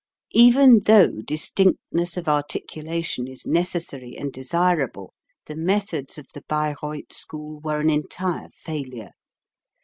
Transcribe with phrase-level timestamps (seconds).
[0.33, 5.13] Even though distinctness of articulation is necessary and desirable,
[5.45, 9.11] the methods of the Bayreuth School were an entire failure.